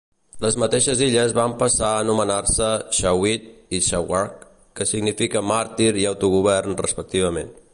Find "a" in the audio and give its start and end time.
1.89-1.99